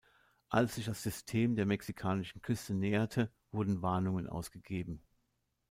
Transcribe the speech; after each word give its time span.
Als 0.49 0.73
sich 0.73 0.85
das 0.85 1.03
System 1.03 1.55
der 1.55 1.67
mexikanischen 1.67 2.41
Küste 2.41 2.73
näherte 2.73 3.31
wurden 3.51 3.83
Warnungen 3.83 4.25
ausgegeben. 4.27 5.03